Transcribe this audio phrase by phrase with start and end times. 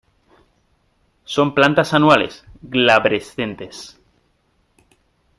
[1.25, 4.01] Son plantas anuales, glabrescentes.